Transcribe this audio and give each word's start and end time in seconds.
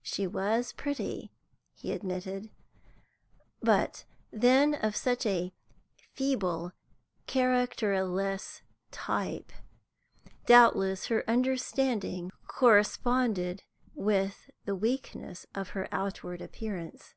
She 0.00 0.26
was 0.26 0.72
pretty, 0.72 1.34
he 1.74 1.92
admitted, 1.92 2.48
but 3.60 4.06
then 4.30 4.74
of 4.74 4.96
such 4.96 5.26
a 5.26 5.52
feeble, 6.14 6.72
characterless 7.26 8.62
type; 8.90 9.52
doubtless 10.46 11.08
her 11.08 11.28
understanding 11.28 12.30
corresponded 12.46 13.64
with 13.92 14.48
the 14.64 14.74
weakness 14.74 15.44
of 15.54 15.68
her 15.76 15.88
outward 15.92 16.40
appearance. 16.40 17.14